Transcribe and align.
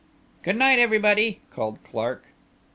"Good 0.41 0.55
night 0.55 0.79
everybody," 0.79 1.41
called 1.51 1.77
Clark. 1.83 2.29